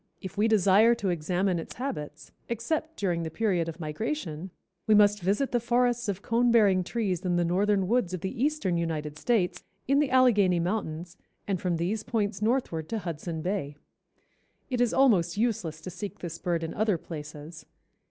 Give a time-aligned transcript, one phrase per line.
[0.19, 4.49] If we desire to examine its habits, except during the period of migration,
[4.87, 8.43] we must visit the forests of cone bearing trees in the northern woods of the
[8.43, 11.17] eastern United States, in the Allegheny mountains
[11.47, 13.75] and from these points northward to Hudson Bay.
[14.71, 17.67] It is almost useless to seek this bird in other places.